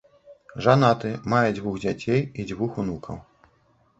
[0.65, 3.21] Жанаты, мае дзвух дзяцей і дзвух унукаў.